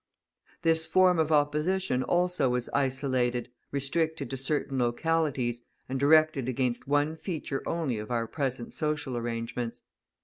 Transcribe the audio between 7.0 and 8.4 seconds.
feature only of our